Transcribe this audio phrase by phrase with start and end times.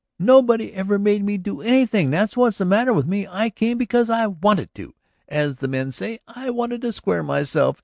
[0.17, 3.27] Nobody ever made me do anything; that's what's the matter with me.
[3.27, 4.95] I came because I wanted to.
[5.29, 7.77] As the men say, I wanted to square myself.